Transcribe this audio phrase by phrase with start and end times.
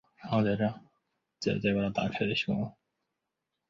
[0.19, 0.65] 皮伊米克朗。